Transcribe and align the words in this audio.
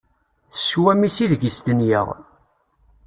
S 0.57 0.61
cwami-s 0.71 1.17
ideg 1.23 1.41
i 1.49 1.51
stenyeɣ. 1.57 2.07